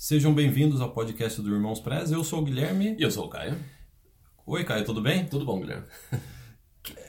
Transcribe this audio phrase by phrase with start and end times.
[0.00, 2.10] Sejam bem-vindos ao podcast do Irmãos Prez.
[2.10, 2.96] Eu sou o Guilherme.
[2.98, 3.62] E eu sou o Caio.
[4.46, 5.26] Oi, Caio, tudo bem?
[5.26, 5.84] Tudo bom, Guilherme.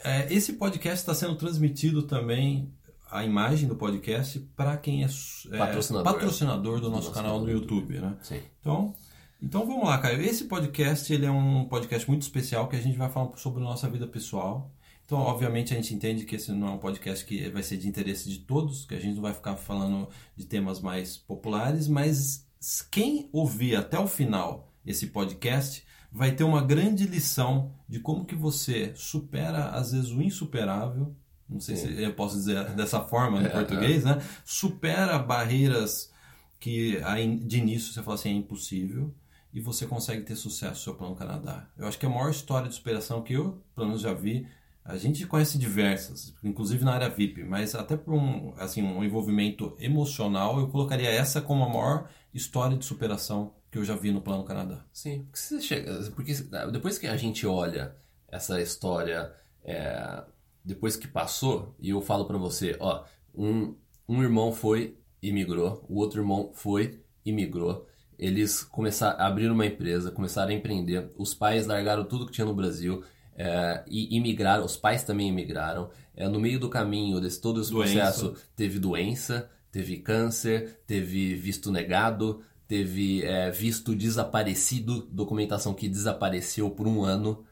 [0.03, 2.69] É, esse podcast está sendo transmitido também,
[3.09, 7.39] a imagem do podcast, para quem é, é patrocinador, patrocinador do, do nosso, nosso, canal
[7.39, 8.17] no YouTube, YouTube, né?
[8.23, 8.41] Sim.
[8.59, 8.93] Então,
[9.41, 10.21] então vamos lá, Caio.
[10.21, 13.63] Esse podcast ele é um podcast muito especial que a gente vai falar sobre a
[13.63, 14.69] nossa vida pessoal.
[15.05, 17.87] Então, obviamente, a gente entende que esse não é um podcast que vai ser de
[17.87, 22.50] interesse de todos, que a gente não vai ficar falando de temas mais populares, mas
[22.91, 28.35] quem ouvir até o final esse podcast vai ter uma grande lição de como que
[28.35, 31.15] você supera, às vezes, o insuperável.
[31.49, 31.95] Não sei Sim.
[31.95, 34.15] se eu posso dizer dessa forma em é, português, é.
[34.15, 34.23] né?
[34.45, 36.11] Supera barreiras
[36.59, 37.01] que
[37.43, 39.11] de início você fala assim, é impossível
[39.53, 41.67] e você consegue ter sucesso no seu plano Canadá.
[41.77, 44.47] Eu acho que a maior história de superação que eu, pelo menos, já vi,
[44.83, 49.75] a gente conhece diversas, inclusive na área VIP, mas até por um, assim, um envolvimento
[49.79, 54.21] emocional, eu colocaria essa como a maior história de superação que eu já vi no
[54.21, 54.83] Plano Canadá.
[54.91, 56.33] Sim, porque, você chega, porque
[56.71, 57.95] depois que a gente olha
[58.27, 59.33] essa história,
[59.63, 60.23] é,
[60.63, 63.03] depois que passou, e eu falo para você, ó,
[63.35, 63.75] um,
[64.09, 69.49] um irmão foi e migrou, o outro irmão foi e migrou, eles começaram a abrir
[69.49, 73.03] uma empresa, começaram a empreender, os pais largaram tudo que tinha no Brasil
[73.41, 75.89] é, e imigraram, os pais também imigraram.
[76.15, 77.93] É, no meio do caminho desse todo esse doença.
[77.93, 86.69] processo, teve doença, teve câncer, teve visto negado, teve é, visto desaparecido, documentação que desapareceu
[86.69, 87.43] por um ano.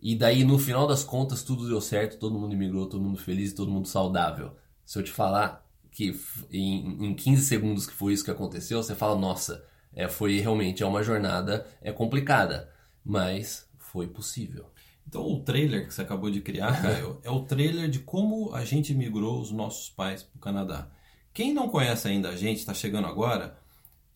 [0.00, 3.52] E daí, no final das contas, tudo deu certo, todo mundo imigrou, todo mundo feliz,
[3.52, 4.54] todo mundo saudável.
[4.84, 6.16] Se eu te falar que
[6.52, 10.82] em, em 15 segundos que foi isso que aconteceu, você fala, nossa, é, foi realmente
[10.82, 12.70] é uma jornada é complicada,
[13.04, 14.71] mas foi possível.
[15.06, 18.64] Então, o trailer que você acabou de criar, Caio, é o trailer de como a
[18.64, 20.88] gente migrou os nossos pais para o Canadá.
[21.34, 23.58] Quem não conhece ainda a gente, está chegando agora,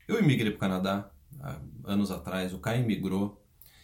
[0.06, 3.42] eu imigrei para o Canadá há anos atrás, o Caio imigrou,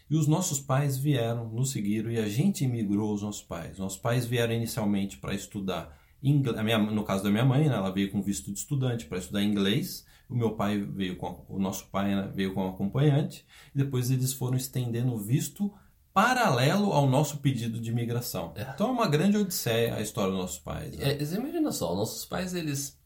[0.08, 3.78] e os nossos pais vieram, nos seguiram, e a gente imigrou os nossos pais.
[3.78, 8.10] Nossos pais vieram inicialmente para estudar inglês, no caso da minha mãe, né, ela veio
[8.10, 12.14] com visto de estudante para estudar inglês, o meu pai veio com, o nosso pai
[12.14, 15.72] né, veio com acompanhante, e depois eles foram estendendo o visto
[16.12, 18.52] paralelo ao nosso pedido de imigração.
[18.54, 18.62] É.
[18.74, 20.96] Então é uma grande odisseia a história dos nossos pais.
[20.96, 21.12] Né?
[21.12, 22.98] É, imagina só, nossos pais eles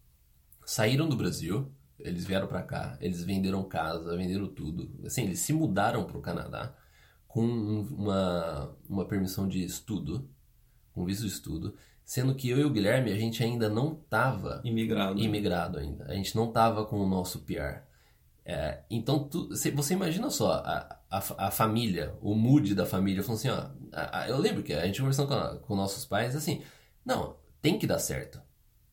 [0.65, 4.91] saíram do Brasil, eles vieram para cá, eles venderam casa, venderam tudo.
[5.05, 6.75] Assim, eles se mudaram para o Canadá
[7.29, 10.29] com uma, uma permissão de estudo,
[10.93, 11.75] com visto de estudo,
[12.05, 16.07] sendo que eu e o Guilherme a gente ainda não tava imigrado, imigrado ainda.
[16.07, 17.83] A gente não tava com o nosso PR.
[18.45, 23.39] É, então, tu, você imagina só, a, a, a, família, o mood da família, falando
[23.39, 26.63] assim, ó, a, a, eu lembro que a gente conversando com, com nossos pais, assim,
[27.05, 28.41] não, tem que dar certo.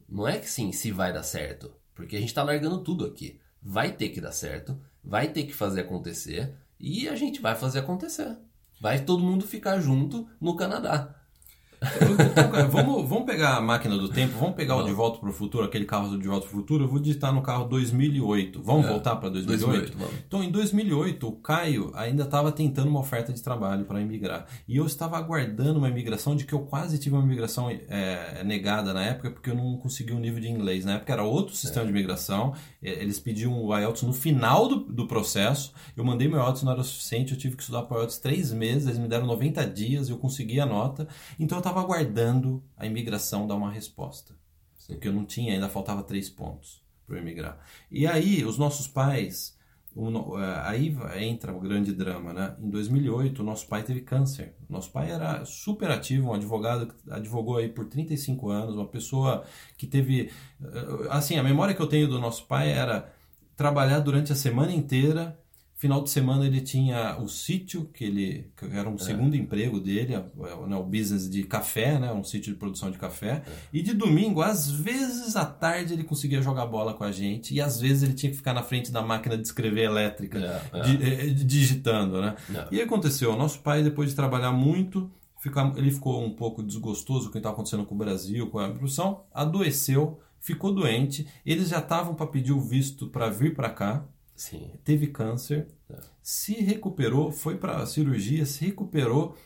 [0.08, 3.40] Não é que sim, se vai dar certo, porque a gente tá largando tudo aqui.
[3.62, 7.80] Vai ter que dar certo, vai ter que fazer acontecer, e a gente vai fazer
[7.80, 8.38] acontecer.
[8.80, 11.16] Vai todo mundo ficar junto no Canadá.
[11.84, 15.34] Então, vamos, vamos pegar a máquina do tempo, vamos pegar o De Volta para o
[15.34, 16.86] Futuro, aquele carro do De Volta para o Futuro.
[16.86, 18.62] Eu vou digitar no carro 2008.
[18.62, 19.98] Vamos é, voltar para 2008?
[19.98, 24.48] 2008 então, em 2008, o Caio ainda estava tentando uma oferta de trabalho para emigrar.
[24.68, 28.94] E eu estava aguardando uma imigração de que eu quase tive uma imigração é, negada
[28.94, 30.86] na época, porque eu não consegui um nível de inglês.
[30.86, 31.86] Na época era outro sistema é.
[31.86, 32.54] de imigração.
[32.82, 35.74] Eles pediam o IELTS no final do, do processo.
[35.96, 37.34] Eu mandei meu IELTS, não era o suficiente.
[37.34, 38.88] Eu tive que estudar para o IELTS três meses.
[38.88, 41.08] Eles me deram 90 dias eu consegui a nota.
[41.40, 44.36] Então, eu estava estava aguardando a imigração dar uma resposta.
[44.88, 47.60] Porque eu não tinha, ainda faltava três pontos para eu emigrar.
[47.90, 49.58] E aí, os nossos pais,
[49.96, 50.96] é, aí
[51.26, 52.56] entra o grande drama, né?
[52.60, 54.56] Em 2008, o nosso pai teve câncer.
[54.70, 59.46] Nosso pai era super ativo, um advogado que advogou aí por 35 anos, uma pessoa
[59.78, 60.32] que teve.
[60.62, 63.14] Eh, assim, a memória que eu tenho do nosso pai era
[63.56, 65.40] trabalhar durante a semana inteira
[65.76, 69.00] Final de semana ele tinha o sítio, que ele que era um é.
[69.00, 73.44] segundo emprego dele, né, o business de café, né, um sítio de produção de café.
[73.46, 73.52] É.
[73.74, 77.60] E de domingo, às vezes à tarde, ele conseguia jogar bola com a gente, e
[77.60, 80.82] às vezes ele tinha que ficar na frente da máquina de escrever elétrica, é, é.
[80.84, 82.22] Di, digitando.
[82.22, 82.36] Né?
[82.56, 82.68] É.
[82.72, 85.12] E aconteceu, nosso pai, depois de trabalhar muito,
[85.76, 88.70] ele ficou um pouco desgostoso com o que estava acontecendo com o Brasil, com a
[88.70, 94.06] produção, adoeceu, ficou doente, eles já estavam para pedir o visto para vir para cá.
[94.36, 94.72] Sim.
[94.84, 95.96] teve câncer, é.
[96.22, 99.38] se recuperou, foi para cirurgia, se recuperou,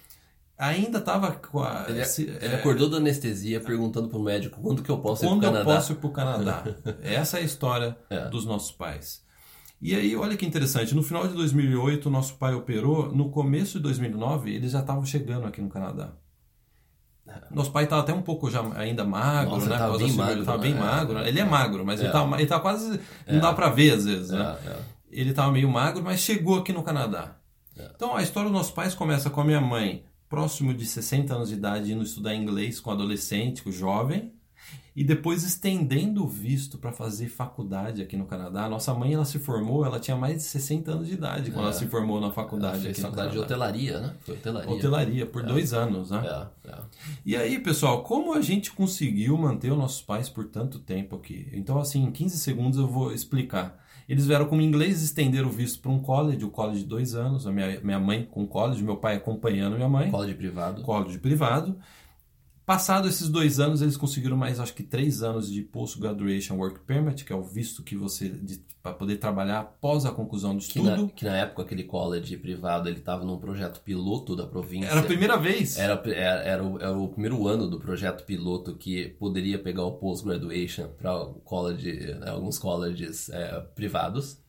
[0.57, 1.85] ainda estava com a.
[1.87, 5.25] Ele, se, ele é, acordou da anestesia perguntando para o médico quando que eu posso
[5.25, 5.59] ir para o Canadá.
[5.59, 6.63] Quando eu posso ir para o Canadá.
[7.01, 8.29] Essa é a história é.
[8.29, 9.25] dos nossos pais.
[9.79, 13.83] E aí, olha que interessante, no final de 2008, nosso pai operou, no começo de
[13.83, 16.13] 2009, eles já estavam chegando aqui no Canadá.
[17.51, 19.95] Nosso pai estava até um pouco já ainda magro, Nossa, né?
[19.95, 20.41] Ele bem magro.
[20.41, 20.79] Ele bem né?
[20.79, 21.13] magro.
[21.15, 21.27] Né?
[21.27, 22.03] Ele é magro, mas é.
[22.03, 22.99] ele, tá, ele tá quase.
[23.27, 23.39] Não é.
[23.39, 24.57] dá para ver às vezes, né?
[24.65, 24.79] É, é.
[25.11, 27.35] ele estava meio magro, mas chegou aqui no Canadá.
[27.77, 27.89] É.
[27.95, 31.49] Então a história dos nossos pais começa com a minha mãe, próximo de 60 anos
[31.49, 34.31] de idade, indo estudar inglês com adolescente, com jovem
[34.97, 38.67] e depois estendendo o visto para fazer faculdade aqui no Canadá.
[38.67, 41.67] Nossa mãe ela se formou, ela tinha mais de 60 anos de idade quando é.
[41.67, 44.15] ela se formou na faculdade ela fez aqui faculdade de hotelaria, né?
[44.21, 44.71] Foi hotelaria.
[44.71, 45.45] Hotelaria por é.
[45.45, 46.49] dois anos, né?
[46.65, 46.77] É, é.
[47.23, 51.47] E aí, pessoal, como a gente conseguiu manter os nossos pais por tanto tempo aqui?
[51.53, 53.77] Então, assim, em 15 segundos eu vou explicar.
[54.09, 57.45] Eles vieram como inglês estender o visto para um college, o college de dois anos.
[57.45, 60.09] A minha, minha mãe com college, meu pai acompanhando minha mãe.
[60.09, 60.81] College privado.
[60.81, 61.77] College privado.
[62.67, 67.23] Passado esses dois anos, eles conseguiram mais, acho que três anos de Post-Graduation Work Permit,
[67.23, 68.29] que é o visto que você
[68.83, 70.83] para poder trabalhar após a conclusão do estudo.
[70.83, 74.89] Que na, que na época aquele college privado ele estava num projeto piloto da província.
[74.89, 75.77] Era a primeira vez.
[75.77, 79.93] Era, era, era, o, era o primeiro ano do projeto piloto que poderia pegar o
[79.93, 84.41] Post-Graduation para college, né, alguns colleges é, privados.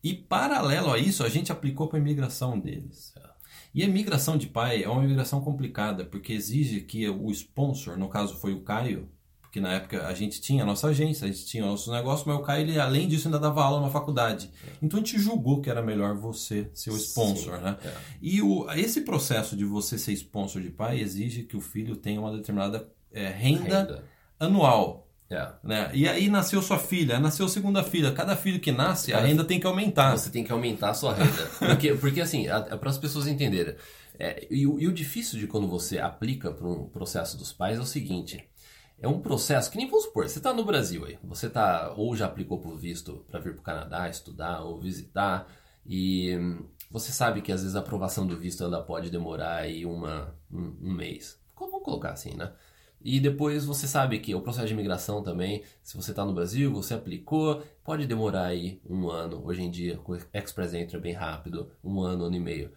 [0.00, 3.12] E paralelo a isso, a gente aplicou para a imigração deles.
[3.16, 3.31] É.
[3.74, 8.08] E a migração de pai é uma migração complicada, porque exige que o sponsor, no
[8.08, 9.08] caso foi o Caio,
[9.52, 12.26] porque na época a gente tinha a nossa agência, a gente tinha o nosso negócio,
[12.26, 14.50] mas o Caio, ele, além disso, ainda dava aula na faculdade.
[14.80, 17.76] Então a gente julgou que era melhor você ser o sponsor, Sim, né?
[17.84, 17.94] É.
[18.22, 22.18] E o, esse processo de você ser sponsor de pai exige que o filho tenha
[22.18, 24.04] uma determinada é, renda, renda,
[24.40, 25.01] anual.
[25.32, 25.52] É.
[25.62, 25.90] Né?
[25.94, 28.12] E aí nasceu sua filha, nasceu segunda filha.
[28.12, 30.16] Cada filho que nasce, a renda tem que aumentar.
[30.16, 31.46] Você tem que aumentar a sua renda.
[31.58, 33.74] Porque, porque assim, é para as pessoas entenderem.
[34.18, 37.78] É, e, o, e, o, difícil de quando você aplica para um processo dos pais
[37.78, 38.44] é o seguinte:
[39.00, 42.14] é um processo que nem vamos supor, você está no Brasil aí, você tá ou
[42.14, 45.48] já aplicou por visto para vir para o Canadá estudar ou visitar
[45.86, 46.38] e
[46.90, 50.76] você sabe que às vezes a aprovação do visto ainda pode demorar aí uma, um,
[50.82, 51.40] um mês.
[51.58, 52.52] Vamos colocar assim, né?
[53.04, 56.72] E depois você sabe que o processo de imigração também, se você está no Brasil,
[56.72, 59.42] você aplicou, pode demorar aí um ano.
[59.44, 62.70] Hoje em dia, com o Express Entry é bem rápido, um ano, ano e meio.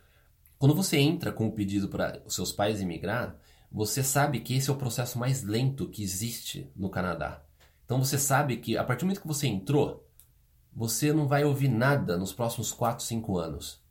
[0.58, 3.38] Quando você entra com o pedido para os seus pais imigrar,
[3.72, 7.44] você sabe que esse é o processo mais lento que existe no Canadá.
[7.84, 10.10] Então você sabe que a partir do momento que você entrou,
[10.74, 13.84] você não vai ouvir nada nos próximos 4, 5 anos.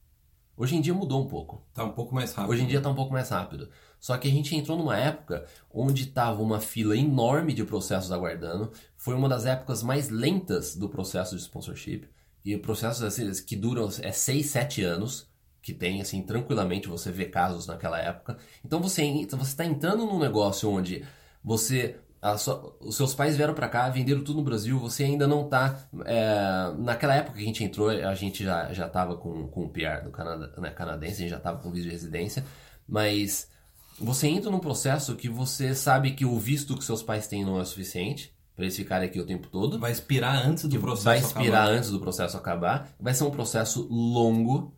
[0.57, 1.65] Hoje em dia mudou um pouco.
[1.71, 2.53] Está um pouco mais rápido.
[2.53, 3.69] Hoje em dia está um pouco mais rápido.
[4.05, 8.71] Só que a gente entrou numa época onde estava uma fila enorme de processos aguardando.
[8.99, 12.07] Foi uma das épocas mais lentas do processo de sponsorship.
[12.45, 15.27] E processos assim, que duram é 6, 7 anos.
[15.63, 18.37] Que tem, assim, tranquilamente você vê casos naquela época.
[18.63, 19.03] Então você
[19.41, 21.03] está entrando num negócio onde
[21.43, 21.99] você
[22.37, 25.89] sua, os seus pais vieram para cá, venderam tudo no Brasil, você ainda não tá.
[26.05, 29.71] É, naquela época que a gente entrou, a gente já, já tava com, com o
[29.71, 32.45] PR do Canadá, né, canadense, a gente já tava com visto de residência,
[32.87, 33.54] mas
[33.99, 37.61] você entra num processo que você sabe que o visto que seus pais têm não
[37.61, 39.79] é suficiente para eles ficarem aqui o tempo todo.
[39.79, 41.77] Vai expirar antes do processo Vai expirar acabar.
[41.77, 42.95] antes do processo acabar.
[42.99, 44.75] Vai ser um processo longo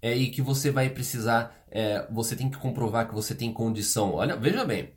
[0.00, 1.54] é, e que você vai precisar.
[1.70, 4.14] É, você tem que comprovar que você tem condição.
[4.14, 4.90] Olha, veja bem.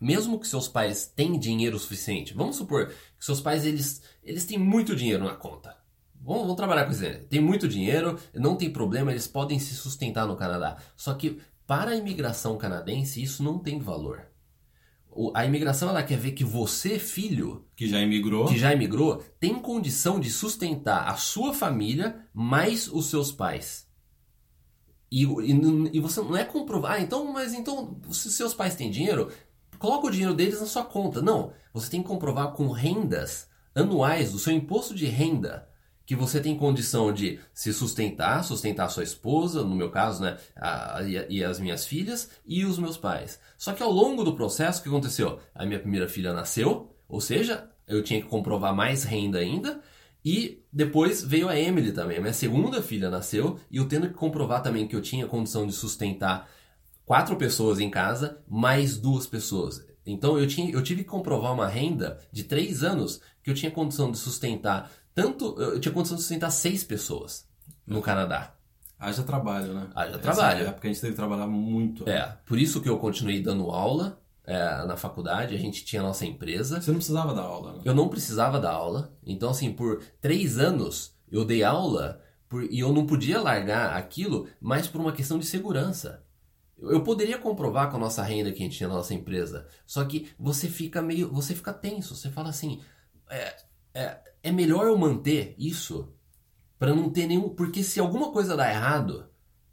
[0.00, 4.58] Mesmo que seus pais tenham dinheiro suficiente, vamos supor que seus pais eles, eles têm
[4.58, 5.76] muito dinheiro na conta.
[6.20, 7.04] Vamos, vamos trabalhar com isso.
[7.28, 10.78] Tem muito dinheiro, não tem problema, eles podem se sustentar no Canadá.
[10.96, 14.26] Só que para a imigração canadense, isso não tem valor.
[15.34, 19.54] A imigração ela quer ver que você, filho, que já imigrou, que já imigrou, tem
[19.54, 23.88] condição de sustentar a sua família mais os seus pais.
[25.10, 28.90] E, e, e você não é comprovar, ah, então, mas então, se seus pais têm
[28.90, 29.30] dinheiro,
[29.78, 31.22] coloca o dinheiro deles na sua conta.
[31.22, 35.68] Não, você tem que comprovar com rendas anuais do seu imposto de renda
[36.06, 41.00] que você tem condição de se sustentar, sustentar sua esposa, no meu caso, né, a,
[41.02, 43.40] e, as minhas filhas e os meus pais.
[43.56, 45.38] Só que ao longo do processo, o que aconteceu?
[45.54, 49.80] A minha primeira filha nasceu, ou seja, eu tinha que comprovar mais renda ainda,
[50.24, 52.16] e depois veio a Emily também.
[52.16, 55.66] A minha segunda filha nasceu e eu tendo que comprovar também que eu tinha condição
[55.66, 56.48] de sustentar
[57.04, 59.86] quatro pessoas em casa, mais duas pessoas.
[60.06, 63.70] Então eu, tinha, eu tive que comprovar uma renda de três anos que eu tinha
[63.70, 65.60] condição de sustentar tanto.
[65.60, 67.48] Eu tinha condição de sustentar seis pessoas
[67.86, 68.54] no Canadá.
[68.98, 69.88] Haja trabalho, né?
[69.94, 70.66] Haja trabalho.
[70.66, 72.08] É porque a gente teve que trabalhar muito.
[72.08, 76.04] É, por isso que eu continuei dando aula é, na faculdade, a gente tinha a
[76.04, 76.80] nossa empresa.
[76.80, 77.82] Você não precisava dar aula, né?
[77.84, 79.12] Eu não precisava dar aula.
[79.26, 84.48] Então, assim, por três anos eu dei aula por, e eu não podia largar aquilo,
[84.60, 86.22] mais por uma questão de segurança.
[86.78, 90.04] Eu poderia comprovar com a nossa renda que a gente tinha na nossa empresa, só
[90.04, 92.82] que você fica meio, você fica tenso, você fala assim,
[93.30, 93.56] é,
[93.94, 96.12] é, é melhor eu manter isso
[96.78, 99.26] para não ter nenhum, porque se alguma coisa dá errado,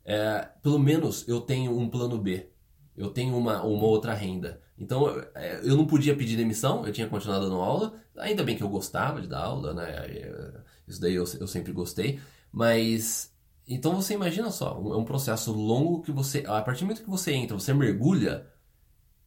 [0.05, 2.49] é, pelo menos eu tenho um plano B,
[2.95, 4.61] eu tenho uma, uma outra renda.
[4.77, 8.63] Então é, eu não podia pedir demissão, eu tinha continuado dando aula, ainda bem que
[8.63, 9.93] eu gostava de dar aula, né?
[10.87, 12.19] Isso daí eu, eu sempre gostei.
[12.51, 13.31] Mas
[13.67, 17.09] então você imagina só, é um processo longo que você, a partir do momento que
[17.09, 18.47] você entra, você mergulha,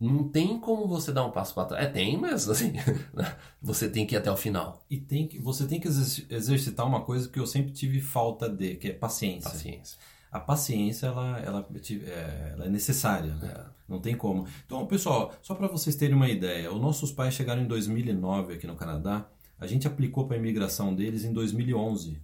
[0.04, 1.86] não tem como você dar um passo para trás.
[1.86, 2.72] É, tem, mas assim,
[3.60, 4.84] você tem que ir até o final.
[4.90, 8.76] E tem que, você tem que exercitar uma coisa que eu sempre tive falta de,
[8.76, 9.50] que é paciência.
[9.50, 9.98] Paciência.
[10.30, 11.68] A paciência, ela, ela,
[12.06, 13.54] é, ela é necessária, né?
[13.56, 13.74] É.
[13.88, 14.46] Não tem como.
[14.64, 18.66] Então, pessoal, só para vocês terem uma ideia, os nossos pais chegaram em 2009 aqui
[18.66, 19.28] no Canadá,
[19.60, 22.20] a gente aplicou para a imigração deles em 2011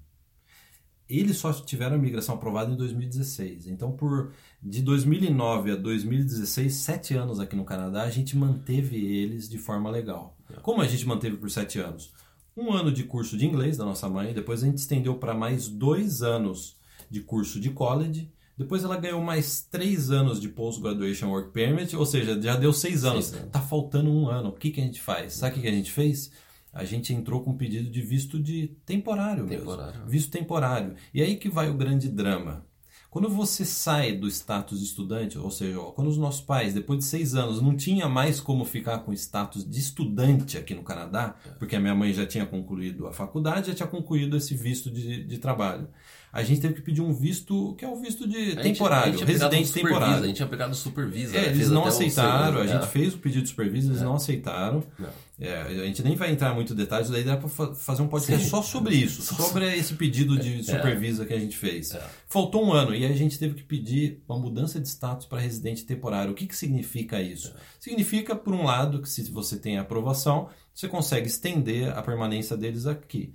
[1.11, 3.67] eles só tiveram a imigração aprovada em 2016.
[3.67, 9.49] Então, por de 2009 a 2016, sete anos aqui no Canadá, a gente manteve eles
[9.49, 10.37] de forma legal.
[10.51, 10.61] É.
[10.61, 12.13] Como a gente manteve por sete anos?
[12.57, 15.69] Um ano de curso de inglês da nossa mãe, depois a gente estendeu para mais
[15.69, 16.77] dois anos
[17.11, 18.31] de curso de college.
[18.57, 23.05] Depois ela ganhou mais três anos de Post-Graduation Work Permit, ou seja, já deu seis
[23.05, 23.27] anos.
[23.27, 23.53] Seis anos.
[23.53, 24.51] Tá faltando um ano.
[24.51, 25.33] O que, que a gente faz?
[25.33, 26.31] Sabe o que a gente fez?
[26.73, 30.07] A gente entrou com um pedido de visto de temporário, temporário mesmo.
[30.09, 30.95] Visto temporário.
[31.13, 32.65] E aí que vai o grande drama.
[33.11, 37.05] Quando você sai do status de estudante, ou seja, quando os nossos pais, depois de
[37.07, 41.75] seis anos, não tinha mais como ficar com status de estudante aqui no Canadá, porque
[41.75, 45.39] a minha mãe já tinha concluído a faculdade, já tinha concluído esse visto de, de
[45.39, 45.89] trabalho
[46.33, 49.33] a gente teve que pedir um visto que é o visto de temporário, gente, gente
[49.33, 50.23] residente temporário.
[50.23, 51.37] A gente tinha pegado supervisa.
[51.37, 52.87] É, eles não aceitaram, a gente é.
[52.87, 54.05] fez o pedido de supervisa, eles é.
[54.05, 54.85] não aceitaram.
[54.99, 55.09] Não.
[55.41, 58.45] É, a gente nem vai entrar muito em detalhes, daí dá para fazer um podcast
[58.45, 58.51] Sim.
[58.51, 60.63] só sobre isso, sobre esse pedido de é.
[60.63, 61.95] supervisa que a gente fez.
[61.95, 62.11] É.
[62.29, 65.87] Faltou um ano e a gente teve que pedir uma mudança de status para residente
[65.87, 66.33] temporário.
[66.33, 67.55] O que, que significa isso?
[67.79, 72.87] Significa, por um lado, que se você tem aprovação, você consegue estender a permanência deles
[72.87, 73.33] aqui.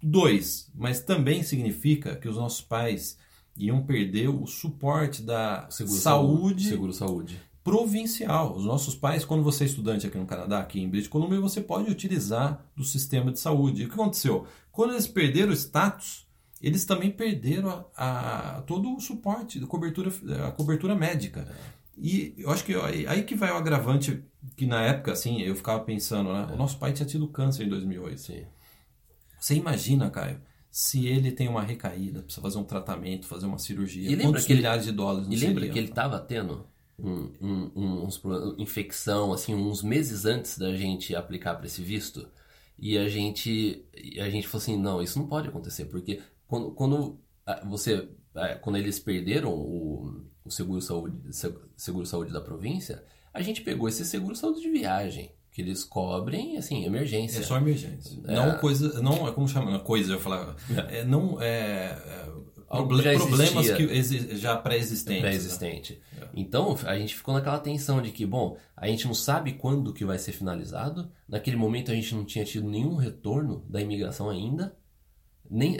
[0.00, 3.18] Dois, mas também significa que os nossos pais
[3.56, 8.56] iam perder o suporte da seguro saúde, seguro saúde provincial.
[8.56, 11.60] Os nossos pais, quando você é estudante aqui no Canadá, aqui em British Columbia, você
[11.60, 13.82] pode utilizar do sistema de saúde.
[13.82, 14.46] E o que aconteceu?
[14.72, 16.26] Quando eles perderam o status,
[16.60, 20.10] eles também perderam a, a todo o suporte, a cobertura,
[20.46, 21.48] a cobertura médica.
[21.96, 24.22] E eu acho que aí que vai o agravante
[24.56, 26.48] que na época, assim, eu ficava pensando, né?
[26.52, 28.20] O nosso pai tinha tido câncer em 2008.
[28.20, 28.44] Sim.
[29.38, 30.40] Você imagina, Caio,
[30.70, 34.84] se ele tem uma recaída, precisa fazer um tratamento, fazer uma cirurgia, e que milhares
[34.84, 36.66] ele, de dólares E lembra que ele estava tendo
[37.02, 38.20] um, um, uns,
[38.58, 42.28] infecção, assim, uns meses antes da gente aplicar para esse visto,
[42.78, 43.84] e a gente,
[44.20, 47.18] a gente falou assim, não, isso não pode acontecer, porque quando, quando
[47.66, 48.08] você,
[48.60, 51.16] quando eles perderam o, o seguro saúde,
[51.76, 56.56] seguro saúde da província, a gente pegou esse seguro saúde de viagem que eles cobrem,
[56.56, 57.40] assim, emergência.
[57.40, 58.18] É só emergência.
[58.26, 58.34] É.
[58.34, 60.56] Não coisa, não é como chama, coisa, eu falar.
[60.88, 60.98] É.
[61.00, 61.98] é, não é,
[62.72, 65.20] é proble problemas que já pré-existentes.
[65.20, 66.00] Pré-existente.
[66.16, 66.28] Né?
[66.34, 70.04] Então, a gente ficou naquela tensão de que, bom, a gente não sabe quando que
[70.04, 71.10] vai ser finalizado.
[71.28, 74.76] Naquele momento a gente não tinha tido nenhum retorno da imigração ainda.
[75.50, 75.76] Nem,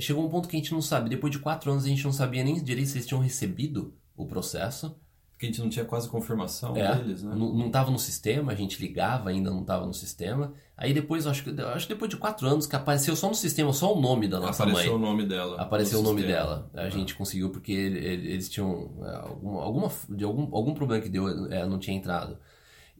[0.00, 1.10] chegou um ponto que a gente não sabe.
[1.10, 4.24] Depois de quatro anos a gente não sabia nem direito se eles tinham recebido o
[4.24, 4.98] processo.
[5.40, 7.34] Porque a gente não tinha quase confirmação é, deles, né?
[7.34, 10.52] Não, não tava no sistema, a gente ligava, ainda não estava no sistema.
[10.76, 13.72] Aí depois, acho que, acho que depois de quatro anos que apareceu só no sistema,
[13.72, 14.82] só o nome da nossa apareceu mãe.
[14.82, 15.58] Apareceu o nome dela.
[15.58, 16.44] Apareceu o nome sistema.
[16.44, 16.70] dela.
[16.74, 16.90] A ah.
[16.90, 21.64] gente conseguiu porque eles tinham é, alguma, alguma, de algum, algum problema que deu, é,
[21.64, 22.36] não tinha entrado.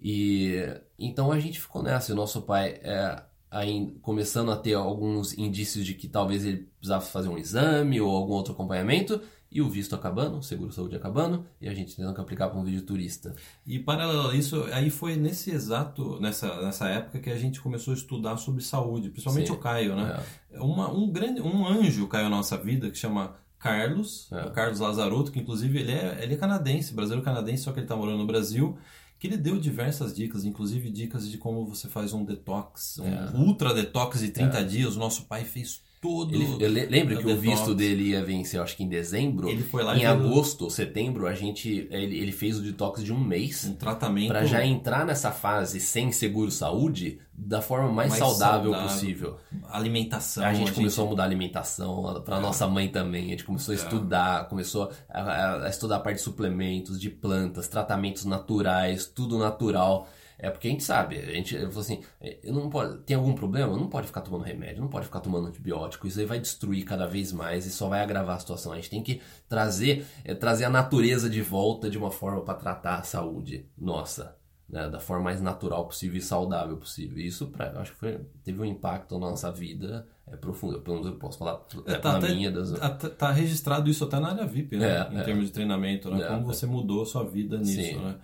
[0.01, 0.65] E
[0.99, 2.11] então a gente ficou nessa.
[2.11, 6.71] E o nosso pai é, aí, começando a ter alguns indícios de que talvez ele
[6.79, 9.21] precisava fazer um exame ou algum outro acompanhamento
[9.51, 12.59] e o visto acabando, o seguro saúde acabando, e a gente tendo que aplicar para
[12.59, 13.35] um vídeo turista.
[13.67, 17.93] E paralelo a isso, aí foi nesse exato, nessa, nessa época que a gente começou
[17.93, 19.53] a estudar sobre saúde, principalmente Sim.
[19.55, 20.23] o Caio, né?
[20.53, 20.61] É.
[20.61, 24.51] Uma, um grande, um anjo caiu na nossa vida que chama Carlos, é.
[24.51, 27.97] Carlos Lazarotto, que inclusive ele é, ele é canadense, brasileiro canadense, só que ele está
[27.97, 28.79] morando no Brasil,
[29.19, 33.31] que ele deu diversas dicas, inclusive dicas de como você faz um detox, um é.
[33.35, 34.65] ultra detox de 30 é.
[34.65, 34.97] dias.
[34.97, 36.35] O nosso pai fez todo.
[36.35, 39.49] Ele, lembra que o visto dele ia vencer, acho que em dezembro.
[39.49, 43.13] Ele foi lá em agosto ou setembro, a gente ele, ele fez o detox de
[43.13, 43.67] um mês.
[43.67, 44.29] Um tratamento.
[44.29, 49.37] Para já entrar nessa fase sem seguro saúde da forma mais, mais saudável, saudável, possível.
[49.69, 50.45] Alimentação.
[50.45, 52.41] A gente, a gente começou a mudar a alimentação para é.
[52.41, 53.27] nossa mãe também.
[53.27, 53.81] A gente começou a é.
[53.81, 60.09] estudar, começou a, a estudar a parte de suplementos, de plantas, tratamentos naturais, tudo natural.
[60.43, 62.03] É porque a gente sabe, a gente falou assim,
[62.43, 63.77] eu não pode, tem algum problema?
[63.77, 67.07] Não pode ficar tomando remédio, não pode ficar tomando antibiótico, isso aí vai destruir cada
[67.07, 68.73] vez mais e só vai agravar a situação.
[68.73, 72.55] A gente tem que trazer, é, trazer a natureza de volta de uma forma para
[72.55, 74.37] tratar a saúde nossa,
[74.69, 77.19] né, da forma mais natural possível e saudável possível.
[77.19, 80.81] Isso, pra, acho que foi, teve um impacto na nossa vida é profundo.
[80.81, 82.51] Pelo menos eu posso falar é, tá, até, minha.
[82.51, 82.71] Das...
[82.73, 84.87] Tá, tá, registrado isso até na área VIP, né?
[84.89, 86.23] É, em é, termos de treinamento, né?
[86.23, 87.97] É, Como você mudou a sua vida nisso, Sim.
[87.97, 88.15] né?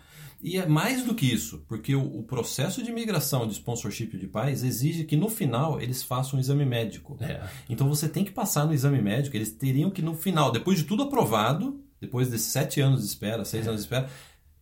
[0.46, 4.28] E é mais do que isso, porque o, o, processo de imigração de sponsorship de
[4.28, 7.16] pais exige que no final eles façam um exame médico.
[7.20, 7.42] É.
[7.68, 10.84] Então você tem que passar no exame médico, eles teriam que no final, depois de
[10.84, 13.70] tudo aprovado, depois desses sete anos de espera, seis é.
[13.70, 14.08] anos de espera,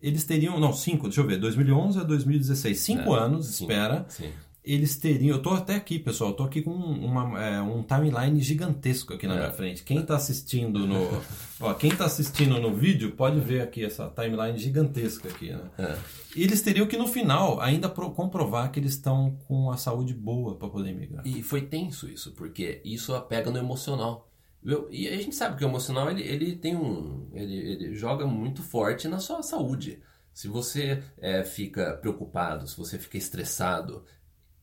[0.01, 3.19] eles teriam, não, cinco, deixa eu ver, 2011 a 2016, cinco é.
[3.21, 4.07] anos de espera.
[4.09, 4.33] Sim
[4.65, 5.37] eles teriam.
[5.37, 6.31] Eu tô até aqui, pessoal.
[6.31, 9.39] Eu tô aqui com uma, é, um timeline gigantesco aqui na é.
[9.39, 9.83] minha frente.
[9.83, 11.23] Quem está assistindo no.
[11.61, 15.63] ó, quem tá assistindo no vídeo pode ver aqui essa timeline gigantesca aqui, né?
[15.79, 15.97] É.
[16.35, 20.57] Eles teriam que, no final, ainda pro, comprovar que eles estão com a saúde boa
[20.57, 21.27] para poder migrar.
[21.27, 24.31] E foi tenso isso, porque isso apega no emocional.
[24.65, 27.29] Eu, e a gente sabe que o emocional ele, ele tem um.
[27.35, 30.01] Ele, ele joga muito forte na sua saúde.
[30.33, 34.05] Se você é, fica preocupado, se você fica estressado,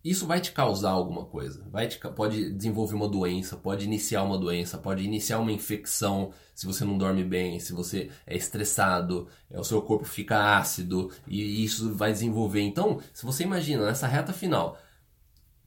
[0.03, 1.63] isso vai te causar alguma coisa.
[1.69, 6.65] Vai te, pode desenvolver uma doença, pode iniciar uma doença, pode iniciar uma infecção se
[6.65, 11.63] você não dorme bem, se você é estressado, é, o seu corpo fica ácido e
[11.63, 12.61] isso vai desenvolver.
[12.61, 14.77] Então, se você imagina nessa reta final,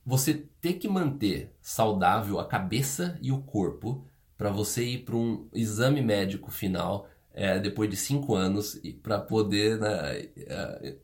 [0.04, 4.04] você ter que manter saudável a cabeça e o corpo
[4.36, 9.78] para você ir para um exame médico final é, depois de cinco anos para poder
[9.78, 10.96] né, é,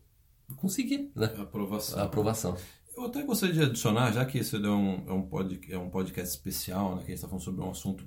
[0.56, 1.26] conseguir né?
[1.38, 1.98] aprovação.
[1.98, 2.56] A aprovação.
[3.00, 5.88] Eu até gostaria de adicionar, já que esse é um, é um, pod, é um
[5.88, 8.04] podcast especial, né, que a gente está falando sobre um assunto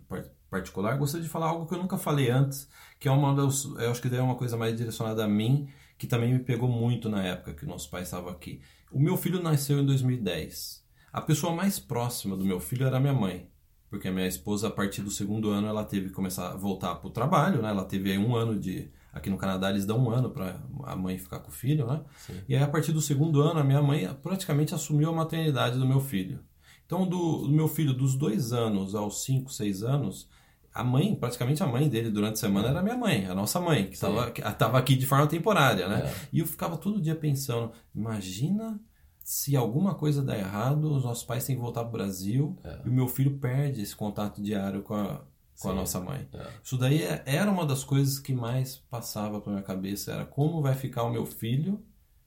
[0.51, 2.69] particular, gostaria de falar algo que eu nunca falei antes,
[2.99, 6.05] que é uma das, eu acho que é uma coisa mais direcionada a mim, que
[6.05, 8.61] também me pegou muito na época que nosso pai estava aqui.
[8.91, 10.85] O meu filho nasceu em 2010.
[11.11, 13.49] A pessoa mais próxima do meu filho era minha mãe,
[13.89, 16.93] porque a minha esposa, a partir do segundo ano, ela teve que começar a voltar
[16.97, 17.69] para o trabalho, né?
[17.69, 21.17] Ela teve um ano de Aqui no Canadá eles dão um ano para a mãe
[21.19, 22.01] ficar com o filho, né?
[22.17, 22.41] Sim.
[22.49, 25.85] E aí a partir do segundo ano a minha mãe praticamente assumiu a maternidade do
[25.85, 26.39] meu filho.
[26.85, 30.27] Então do, do meu filho dos dois anos aos cinco, seis anos,
[30.73, 33.59] a mãe, praticamente a mãe dele durante a semana era a minha mãe, a nossa
[33.59, 36.07] mãe, que estava aqui de forma temporária, né?
[36.07, 36.13] É.
[36.33, 38.79] E eu ficava todo dia pensando, imagina
[39.19, 42.81] se alguma coisa der errado, os nossos pais têm que voltar para o Brasil é.
[42.85, 45.21] e o meu filho perde esse contato diário com a,
[45.59, 45.69] com Sim.
[45.69, 46.27] a nossa mãe.
[46.33, 46.47] É.
[46.63, 50.61] Isso daí é, era uma das coisas que mais passava pela minha cabeça, era como
[50.61, 51.81] vai ficar o meu filho,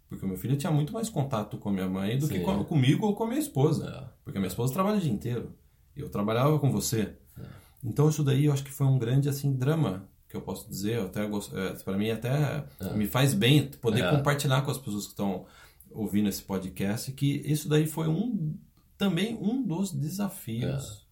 [0.08, 2.34] porque o meu filho tinha muito mais contato com a minha mãe do Sim.
[2.34, 4.08] que com, comigo ou com a minha esposa, é.
[4.24, 5.52] porque a minha esposa trabalha o dia inteiro,
[5.96, 7.14] eu trabalhava com você.
[7.38, 7.42] É.
[7.84, 11.00] Então isso daí eu acho que foi um grande assim drama que eu posso dizer,
[11.00, 12.92] até é, para mim até é.
[12.94, 15.46] me faz bem poder compartilhar com as pessoas que estão
[15.90, 18.54] ouvindo esse podcast que isso daí foi um
[18.98, 21.05] também um dos desafios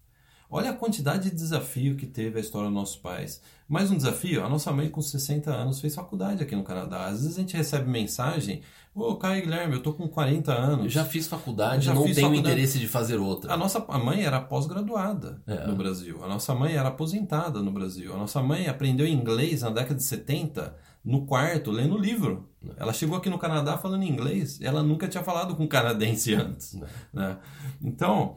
[0.55, 3.43] Olha a quantidade de desafio que teve a história dos nossos pais.
[3.69, 7.07] Mais um desafio, a nossa mãe com 60 anos fez faculdade aqui no Canadá.
[7.07, 8.63] Às vezes a gente recebe mensagem,
[8.95, 10.85] ô oh, Caio Guilherme, eu tô com 40 anos.
[10.85, 12.39] Eu já fiz faculdade, já não tenho faculdade.
[12.39, 13.53] interesse de fazer outra.
[13.53, 15.67] A nossa a mãe era pós-graduada é.
[15.67, 16.23] no Brasil.
[16.23, 18.15] A nossa mãe era aposentada no Brasil.
[18.15, 20.73] A nossa mãe aprendeu inglês na década de 70
[21.05, 22.49] no quarto, lendo livro.
[22.65, 22.75] É.
[22.83, 24.61] Ela chegou aqui no Canadá falando inglês.
[24.63, 26.79] Ela nunca tinha falado com canadense antes.
[27.13, 27.39] Né?
[27.83, 28.37] Então,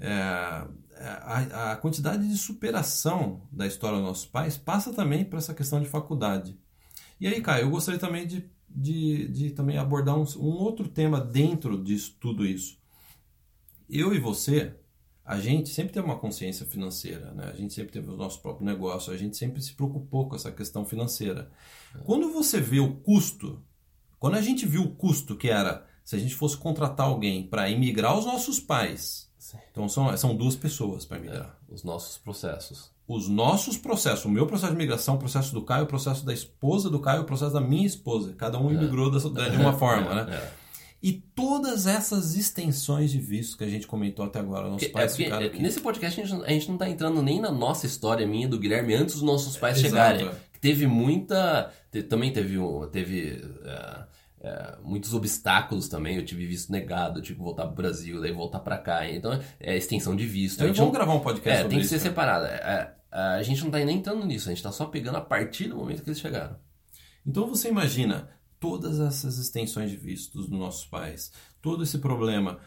[0.00, 0.64] é,
[1.00, 5.80] a, a, quantidade de superação da história dos nossos pais passa também por essa questão
[5.80, 6.58] de faculdade.
[7.20, 11.20] E aí, Caio, eu gostaria também de, de, de também abordar um, um outro tema
[11.20, 12.78] dentro disso tudo isso.
[13.88, 14.74] Eu e você,
[15.24, 17.50] a gente sempre teve uma consciência financeira, né?
[17.52, 20.52] A gente sempre teve o nosso próprio negócio, a gente sempre se preocupou com essa
[20.52, 21.50] questão financeira.
[22.04, 23.62] Quando você vê o custo,
[24.18, 27.68] quando a gente viu o custo que era se a gente fosse contratar alguém para
[27.70, 29.27] imigrar os nossos pais
[29.70, 31.58] então são, são duas pessoas para migrar.
[31.70, 32.90] É, os nossos processos.
[33.06, 34.24] Os nossos processos.
[34.24, 37.22] O meu processo de migração, o processo do Caio, o processo da esposa do Caio,
[37.22, 38.34] o processo da minha esposa.
[38.34, 38.74] Cada um é.
[38.74, 40.34] imigrou de uma forma, né?
[40.34, 40.68] É.
[41.00, 45.16] E todas essas extensões de visto que a gente comentou até agora, nossos pais é,
[45.16, 45.62] ficaram aqui.
[45.62, 48.58] Nesse podcast a gente, a gente não está entrando nem na nossa história minha do
[48.58, 50.28] Guilherme antes dos nossos pais chegarem.
[50.60, 51.72] Teve muita.
[52.08, 52.58] Também teve.
[52.90, 54.04] teve uh,
[54.40, 56.16] é, muitos obstáculos também.
[56.16, 59.08] Eu tive visto negado, eu tive que voltar pro Brasil, daí voltar para cá.
[59.08, 60.62] Então, é extensão de visto.
[60.62, 62.46] Então, vamos gravar um podcast é, sobre tem que ser separado.
[62.46, 65.20] É, é, a gente não tá nem entrando nisso, a gente tá só pegando a
[65.20, 66.56] partir do momento que eles chegaram.
[67.26, 68.28] Então você imagina
[68.60, 72.58] todas essas extensões de vistos dos nossos pais, todo esse problema.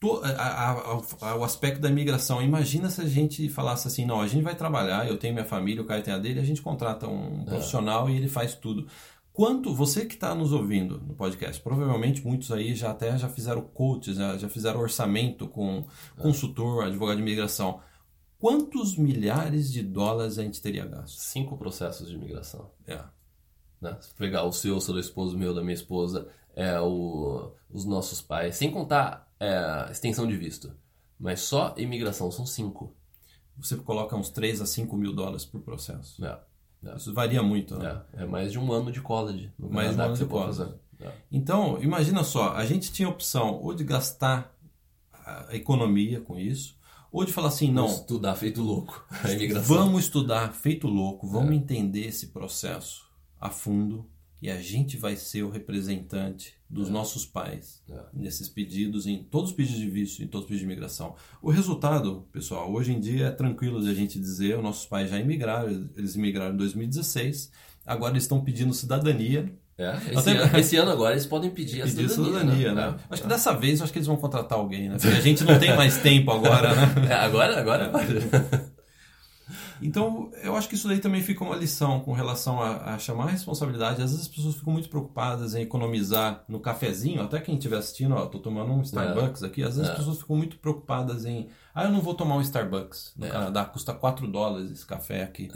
[0.00, 2.42] To, a, a, a, o aspecto da imigração.
[2.42, 5.80] Imagina se a gente falasse assim: não, a gente vai trabalhar, eu tenho minha família,
[5.80, 7.44] o Caio tem a dele, a gente contrata um é.
[7.44, 8.88] profissional e ele faz tudo.
[9.32, 13.62] Quanto você que está nos ouvindo no podcast, provavelmente muitos aí já até já fizeram
[13.62, 15.86] coach, já, já fizeram orçamento com
[16.18, 17.80] consultor, advogado de imigração.
[18.38, 21.16] Quantos milhares de dólares a gente teria gasto?
[21.18, 22.70] Cinco processos de imigração.
[22.86, 23.02] É.
[23.80, 23.96] Né?
[24.00, 27.86] Se pegar o seu, o seu esposo, o meu, da minha esposa, é, o, os
[27.86, 30.76] nossos pais, sem contar é, extensão de visto.
[31.18, 32.94] Mas só imigração são cinco.
[33.56, 36.22] Você coloca uns 3 a 5 mil dólares por processo.
[36.24, 36.38] É.
[36.84, 36.96] É.
[36.96, 37.76] Isso varia muito.
[37.76, 38.00] Né?
[38.16, 38.22] É.
[38.22, 38.26] é.
[38.26, 39.50] mais de um ano de college.
[39.58, 40.74] mais de um ano de college.
[41.00, 41.12] É.
[41.30, 44.54] Então, imagina só, a gente tinha a opção ou de gastar
[45.12, 46.76] a economia com isso,
[47.10, 47.86] ou de falar assim, não.
[47.86, 49.76] Vamos estudar feito louco a imigração.
[49.76, 51.54] Vamos estudar feito louco, vamos é.
[51.54, 53.04] entender esse processo
[53.40, 54.06] a fundo
[54.42, 56.90] e a gente vai ser o representante dos é.
[56.90, 58.00] nossos pais é.
[58.12, 61.14] nesses pedidos, em todos os pedidos de visto, em todos os pedidos de imigração.
[61.40, 65.08] O resultado, pessoal, hoje em dia é tranquilo de a gente dizer, os nossos pais
[65.08, 67.52] já imigraram, eles imigraram em 2016,
[67.86, 71.84] agora eles estão pedindo cidadania é, esse, ano, esse, ano, agora eles podem pedir a
[71.84, 72.90] pedir cidadania, cidadania né?
[72.90, 72.96] né?
[73.08, 74.96] Acho que dessa vez acho que eles vão contratar alguém, né?
[75.00, 76.82] Porque a gente não tem mais tempo agora, né?
[77.08, 77.90] É, agora, agora.
[79.82, 79.86] É.
[79.86, 83.24] Então, eu acho que isso daí também fica uma lição com relação a, a, chamar
[83.24, 84.02] a responsabilidade.
[84.02, 87.22] Às vezes as pessoas ficam muito preocupadas em economizar no cafezinho.
[87.22, 89.46] Até quem estiver assistindo, ó, tô tomando um Starbucks é.
[89.46, 89.62] aqui.
[89.62, 89.92] Às vezes é.
[89.92, 93.12] as pessoas ficam muito preocupadas em, ah, eu não vou tomar um Starbucks.
[93.16, 93.30] No é.
[93.30, 95.50] Canadá custa 4 dólares esse café aqui.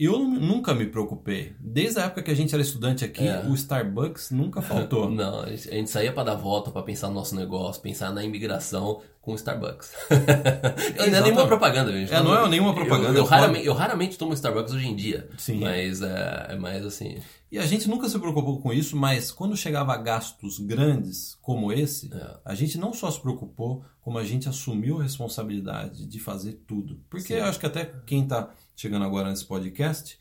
[0.00, 1.52] Eu nunca me preocupei.
[1.60, 3.44] Desde a época que a gente era estudante aqui, é.
[3.46, 5.08] o Starbucks nunca faltou.
[5.12, 9.02] Não, a gente saía para dar volta, para pensar no nosso negócio, pensar na imigração
[9.20, 9.92] com o Starbucks.
[10.96, 12.14] não é nenhuma propaganda, gente.
[12.14, 13.10] É, não é nenhuma propaganda.
[13.10, 15.28] Eu, eu, raramente, eu raramente tomo Starbucks hoje em dia.
[15.36, 15.60] Sim.
[15.60, 17.18] Mas é, é mais assim.
[17.52, 21.70] E a gente nunca se preocupou com isso, mas quando chegava a gastos grandes como
[21.70, 22.36] esse, é.
[22.44, 27.00] a gente não só se preocupou, como a gente assumiu a responsabilidade de fazer tudo.
[27.10, 27.40] Porque Sim.
[27.40, 30.18] eu acho que até quem está chegando agora nesse podcast.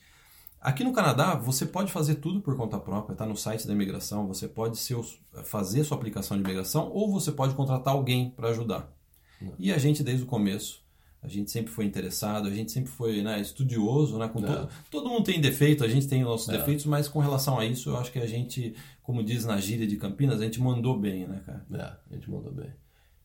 [0.60, 4.28] Aqui no Canadá, você pode fazer tudo por conta própria, está no site da imigração,
[4.28, 4.98] você pode ser,
[5.46, 8.94] fazer sua aplicação de imigração ou você pode contratar alguém para ajudar.
[9.42, 9.54] Não.
[9.58, 10.84] E a gente, desde o começo,
[11.24, 15.10] a gente sempre foi interessado, a gente sempre foi né, estudioso, né, com todo, todo
[15.10, 16.58] mundo tem defeito, a gente tem nossos é.
[16.58, 19.88] defeitos, mas com relação a isso, eu acho que a gente, como diz na gíria
[19.88, 21.66] de Campinas, a gente mandou bem, né, cara?
[21.74, 22.70] É, a gente mandou bem.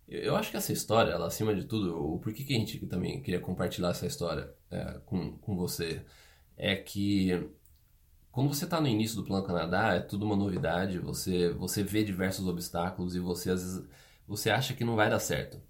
[0.08, 3.20] Eu acho que essa história, ela acima de tudo, o porquê que a gente também
[3.22, 6.04] queria compartilhar essa história é, com, com você,
[6.56, 7.50] é que
[8.30, 12.02] quando você está no início do Plano Canadá, é tudo uma novidade, você, você vê
[12.04, 13.84] diversos obstáculos e você às vezes
[14.26, 15.60] você acha que não vai dar certo.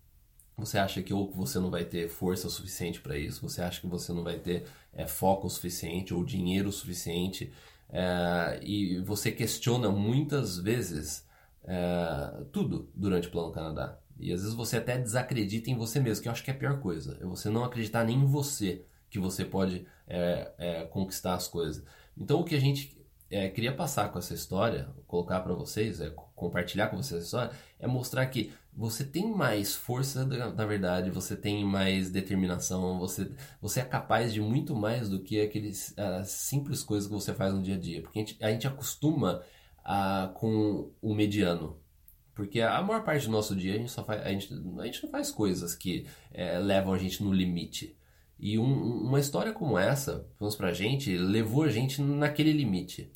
[0.57, 3.87] Você acha que ou você não vai ter força suficiente para isso, você acha que
[3.87, 7.53] você não vai ter é, foco suficiente ou dinheiro suficiente,
[7.91, 11.27] é, e você questiona muitas vezes
[11.65, 13.99] é, tudo durante o Plano Canadá.
[14.19, 16.57] E às vezes você até desacredita em você mesmo, que eu acho que é a
[16.57, 17.19] pior coisa.
[17.21, 21.85] É você não acreditar nem em você que você pode é, é, conquistar as coisas.
[22.17, 23.01] Então o que a gente
[23.31, 27.51] é, queria passar com essa história, colocar para vocês, é, compartilhar com vocês essa história,
[27.79, 33.81] é mostrar que você tem mais força, na verdade, você tem mais determinação, você, você
[33.81, 37.63] é capaz de muito mais do que aqueles as simples coisas que você faz no
[37.63, 38.03] dia a dia.
[38.03, 39.43] Porque a gente, a gente acostuma
[40.35, 41.79] com o mediano.
[42.35, 45.03] Porque a maior parte do nosso dia a gente, só faz, a gente, a gente
[45.05, 47.97] não faz coisas que é, levam a gente no limite.
[48.39, 53.13] E um, uma história como essa, vamos pra gente, levou a gente naquele limite.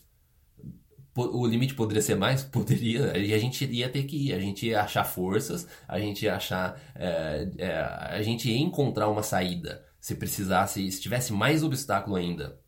[1.16, 2.44] O limite poderia ser mais?
[2.46, 3.18] Poderia.
[3.18, 4.33] E a gente ia ter que ir.
[4.33, 6.81] A gente ia achar forças, a gente ia achar.
[6.94, 9.85] É, é, a gente ia encontrar uma saída.
[10.00, 12.61] Se precisasse, se tivesse mais obstáculo ainda.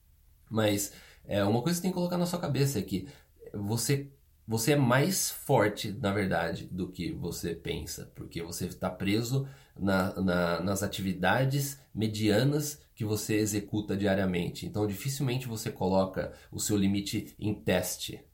[0.51, 0.93] Mas
[1.25, 3.07] é, uma coisa que você tem que colocar na sua cabeça é que
[3.55, 4.11] você
[4.51, 9.47] você é mais forte, na verdade, do que você pensa, porque você está preso
[9.79, 14.67] na, na, nas atividades medianas que você executa diariamente.
[14.67, 18.25] Então, dificilmente você coloca o seu limite em teste.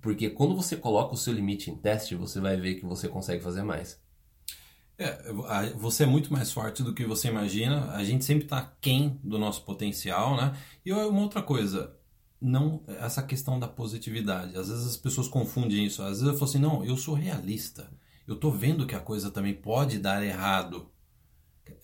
[0.00, 3.40] Porque quando você coloca o seu limite em teste, você vai ver que você consegue
[3.40, 3.96] fazer mais.
[4.98, 5.32] É,
[5.76, 7.92] você é muito mais forte do que você imagina.
[7.92, 10.58] A gente sempre está aquém do nosso potencial, né?
[10.84, 11.96] E uma outra coisa,
[12.40, 14.56] não essa questão da positividade.
[14.56, 16.02] Às vezes as pessoas confundem isso.
[16.02, 17.90] Às vezes eu falo assim, não, eu sou realista.
[18.26, 20.90] Eu tô vendo que a coisa também pode dar errado.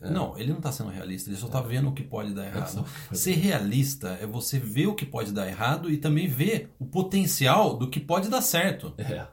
[0.01, 0.11] É.
[0.11, 1.63] Não, ele não está sendo realista, ele só está é.
[1.63, 2.85] vendo o que pode dar errado.
[3.13, 7.77] Ser realista é você ver o que pode dar errado e também ver o potencial
[7.77, 8.95] do que pode dar certo.
[8.99, 9.27] É.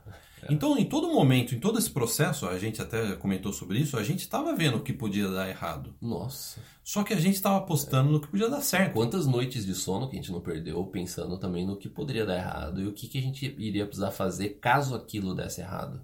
[0.43, 0.54] É.
[0.54, 4.04] Então, em todo momento, em todo esse processo, a gente até comentou sobre isso, a
[4.04, 5.93] gente estava vendo o que podia dar errado.
[6.01, 6.62] Nossa.
[6.84, 8.12] Só que a gente estava apostando é.
[8.13, 8.93] no que podia dar certo.
[8.93, 12.38] Quantas noites de sono que a gente não perdeu pensando também no que poderia dar
[12.38, 16.01] errado e o que, que a gente iria precisar fazer caso aquilo desse errado.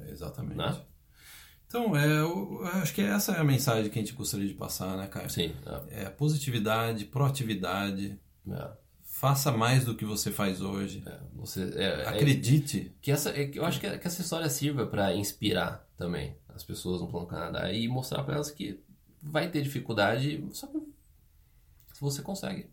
[0.00, 0.56] É, exatamente.
[0.56, 0.80] Né?
[1.66, 4.96] Então, é, eu acho que essa é a mensagem que a gente gostaria de passar,
[4.96, 5.30] né, Caio?
[5.30, 5.54] Sim.
[5.90, 8.18] É, é positividade, proatividade.
[8.46, 8.81] É
[9.22, 11.00] Faça mais do que você faz hoje.
[11.06, 12.92] É, você, é, é Acredite.
[12.92, 17.00] É, que essa, eu acho que, que essa história sirva para inspirar também as pessoas
[17.00, 18.80] no Plano Canadá e mostrar para elas que
[19.22, 20.82] vai ter dificuldade, só que
[22.00, 22.68] você consegue.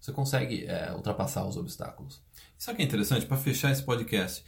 [0.00, 2.22] Você consegue é, ultrapassar os obstáculos.
[2.56, 3.26] Sabe o que é interessante?
[3.26, 4.42] Para fechar esse podcast,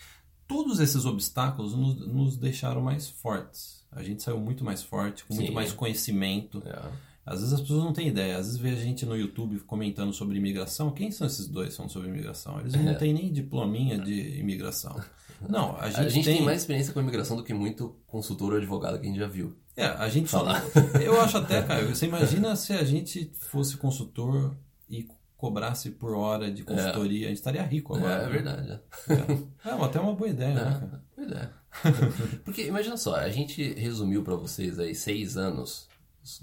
[0.48, 3.86] todos esses obstáculos nos, nos, deixaram mais fortes.
[3.92, 5.40] A gente saiu muito mais forte, com Sim.
[5.40, 6.62] muito mais conhecimento.
[6.64, 7.11] É.
[7.24, 8.36] Às vezes as pessoas não têm ideia.
[8.36, 10.90] Às vezes vê a gente no YouTube comentando sobre imigração.
[10.90, 12.58] Quem são esses dois falando sobre imigração?
[12.60, 12.94] Eles não é.
[12.94, 15.00] têm nem diplominha de imigração.
[15.48, 16.36] Não, a gente, a gente tem...
[16.36, 16.44] tem...
[16.44, 19.56] mais experiência com imigração do que muito consultor ou advogado que a gente já viu.
[19.76, 20.62] É, a gente fala.
[21.02, 24.56] Eu acho até, cara, você imagina se a gente fosse consultor
[24.88, 27.26] e cobrasse por hora de consultoria, é.
[27.26, 28.22] a gente estaria rico agora.
[28.22, 28.80] É, é verdade.
[29.08, 29.68] É.
[29.68, 31.04] é até uma boa ideia, é, né, cara?
[31.16, 31.50] Boa ideia.
[32.44, 35.88] Porque imagina só, a gente resumiu para vocês aí seis anos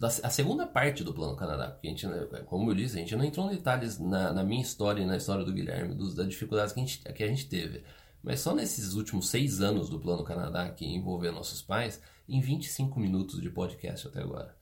[0.01, 3.15] a segunda parte do Plano Canadá, porque a gente, né, como eu disse, a gente
[3.15, 6.27] não entrou em detalhes na, na minha história e na história do Guilherme, dos, das
[6.27, 7.83] dificuldades que a, gente, que a gente teve.
[8.21, 12.99] Mas só nesses últimos seis anos do Plano Canadá, que envolveu nossos pais, em 25
[12.99, 14.53] minutos de podcast até agora.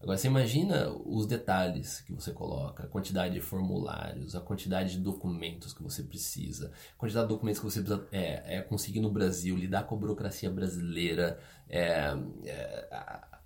[0.00, 5.00] Agora, você imagina os detalhes que você coloca, a quantidade de formulários, a quantidade de
[5.00, 9.10] documentos que você precisa, a quantidade de documentos que você precisa é, é conseguir no
[9.10, 11.40] Brasil, lidar com a burocracia brasileira.
[11.68, 13.37] É, é,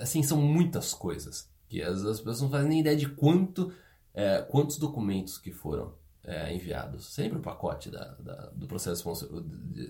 [0.00, 3.72] assim, são muitas coisas que as, as, pessoas não fazem nem ideia de quanto,
[4.14, 5.92] é, quantos documentos que foram
[6.24, 7.06] é, enviados.
[7.06, 9.08] Sempre o pacote da, da do processo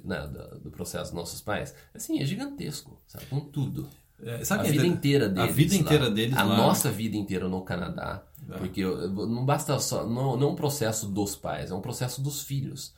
[0.05, 0.27] né,
[0.63, 3.27] do processo dos nossos pais, assim, é gigantesco, sabe?
[3.27, 3.89] Com tudo.
[4.23, 5.51] É, a vida inteira deles.
[5.51, 6.37] A vida inteira lá, deles.
[6.37, 6.57] A lá.
[6.57, 8.23] nossa vida inteira no Canadá.
[8.49, 8.59] É.
[8.59, 10.07] Porque não basta só.
[10.07, 12.95] Não, não é um processo dos pais, é um processo dos filhos.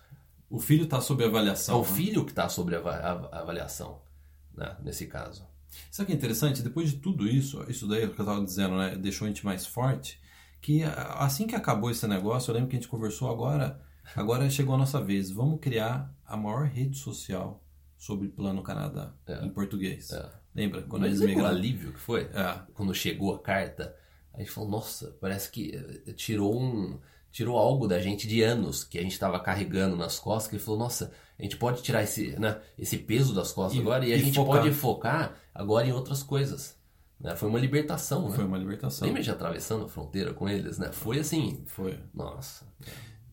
[0.50, 1.74] O filho está sob avaliação.
[1.74, 1.88] É o né?
[1.88, 3.98] filho que está sob avaliação,
[4.56, 5.44] né, nesse caso.
[5.90, 6.62] Sabe o que é interessante?
[6.62, 9.66] Depois de tudo isso, isso daí que eu estava dizendo, né, deixou a gente mais
[9.66, 10.20] forte,
[10.60, 13.80] que assim que acabou esse negócio, eu lembro que a gente conversou agora,
[14.16, 17.64] agora chegou a nossa vez, vamos criar a maior rede social
[17.96, 19.44] sobre Plano Canadá, é.
[19.44, 20.12] em português.
[20.12, 20.30] É.
[20.54, 20.82] Lembra?
[20.82, 21.54] Quando Mas eles migraram?
[21.54, 22.22] o alívio que foi?
[22.32, 22.60] É.
[22.74, 23.94] Quando chegou a carta,
[24.32, 26.98] a gente falou, nossa, parece que eh, tirou um
[27.30, 30.62] tirou algo da gente de anos que a gente estava carregando nas costas, que ele
[30.62, 34.10] falou, nossa, a gente pode tirar esse, né, esse peso das costas e, agora e,
[34.10, 34.62] e a gente focar.
[34.62, 36.76] pode focar agora em outras coisas.
[37.20, 37.36] Né?
[37.36, 38.36] Foi uma libertação, né?
[38.36, 39.06] Foi uma libertação.
[39.06, 40.90] Lembra de atravessando a fronteira com eles, né?
[40.92, 41.62] Foi assim.
[41.66, 41.98] Foi.
[42.14, 42.66] Nossa.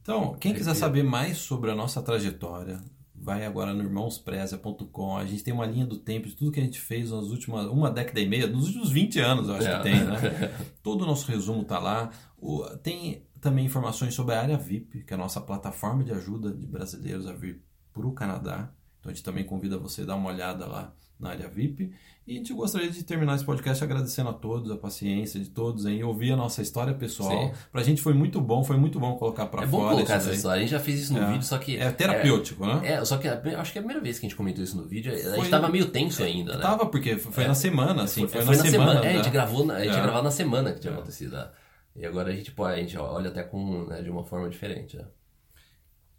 [0.01, 2.79] Então, quem quiser saber mais sobre a nossa trajetória,
[3.15, 5.17] vai agora no irmãospreza.com.
[5.17, 7.65] A gente tem uma linha do tempo de tudo que a gente fez nas últimas
[7.67, 9.77] uma década e meia, nos últimos 20 anos, eu acho é.
[9.77, 10.17] que tem, né?
[10.81, 12.11] Todo o nosso resumo está lá.
[12.37, 16.51] O, tem também informações sobre a área VIP, que é a nossa plataforma de ajuda
[16.51, 17.63] de brasileiros a vir
[17.95, 18.69] para o Canadá.
[18.99, 21.93] Então a gente também convida você a dar uma olhada lá na área VIP.
[22.27, 25.85] E a gente gostaria de terminar esse podcast agradecendo a todos, a paciência de todos
[25.85, 27.29] em ouvir a nossa história pessoal.
[27.29, 27.51] Sim.
[27.71, 29.67] Pra gente foi muito bom, foi muito bom colocar para fora.
[29.67, 30.57] É bom colocar essa história.
[30.57, 31.27] A gente já fez isso no é.
[31.27, 31.77] vídeo, só que.
[31.77, 32.93] É terapêutico, é, né?
[32.93, 34.87] É, só que acho que é a primeira vez que a gente comentou isso no
[34.87, 35.13] vídeo.
[35.13, 36.61] A gente foi, tava meio tenso ainda, né?
[36.61, 37.47] Tava, porque foi é.
[37.47, 38.27] na semana, assim.
[38.27, 38.91] Foi, foi na, na, semana.
[38.91, 39.05] semana.
[39.05, 40.01] É, a gente gravou, na, a gente é.
[40.01, 41.33] gravou na semana que tinha acontecido.
[41.33, 41.47] Né?
[41.95, 44.97] E agora a gente, pô, a gente olha até com, né, de uma forma diferente.
[44.97, 45.05] Né?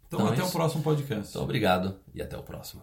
[0.07, 1.29] Então, então até é o próximo podcast.
[1.29, 2.81] Então, obrigado e até o próximo.